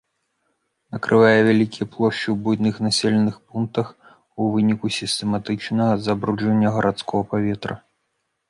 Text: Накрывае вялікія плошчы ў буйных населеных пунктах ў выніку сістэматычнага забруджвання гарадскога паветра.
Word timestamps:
Накрывае 0.93 1.39
вялікія 1.49 1.85
плошчы 1.95 2.23
ў 2.31 2.37
буйных 2.47 2.75
населеных 2.87 3.35
пунктах 3.47 3.87
ў 4.07 4.43
выніку 4.57 4.87
сістэматычнага 4.99 5.93
забруджвання 6.07 6.69
гарадскога 6.79 7.23
паветра. 7.37 7.75